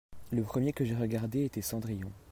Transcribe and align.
Le 0.31 0.41
premier 0.41 0.73
que 0.73 0.83
j'ai 0.83 0.95
regardé 0.95 1.43
était 1.45 1.61
Cendrillon. 1.61 2.11